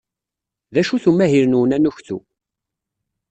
[0.73, 2.17] D acu-t umahil-nwen anuktu?